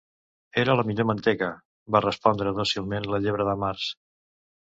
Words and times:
"Era 0.61 0.75
la 0.77 0.85
millor 0.85 1.05
mantega", 1.09 1.49
va 1.95 2.01
respondre 2.05 2.55
dòcilment 2.61 3.05
la 3.13 3.19
Llebre 3.27 3.47
de 3.51 3.57
Març 3.67 3.87